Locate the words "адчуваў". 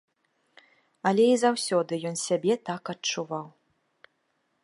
2.97-3.45